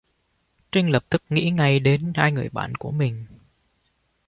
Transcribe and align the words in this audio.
Triinh 0.71 0.89
lập 0.89 1.05
tức 1.09 1.21
nghĩ 1.29 1.49
ngay 1.49 1.79
đến 1.79 2.11
hai 2.15 2.31
người 2.31 2.49
bạn 2.49 2.75
của 2.75 2.91
mình 2.91 3.25